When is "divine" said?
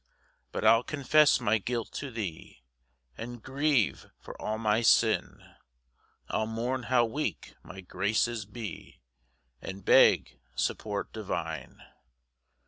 11.13-11.83